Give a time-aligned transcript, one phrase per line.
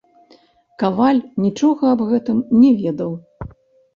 [0.83, 3.11] Каваль нічога аб гэтым но ведаў.